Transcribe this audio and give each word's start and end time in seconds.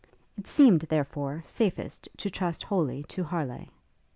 It 0.35 0.47
seemed, 0.47 0.79
therefore, 0.89 1.43
safest 1.45 2.09
to 2.17 2.31
trust 2.31 2.63
wholly 2.63 3.03
to 3.09 3.23
Harleigh. 3.25 3.69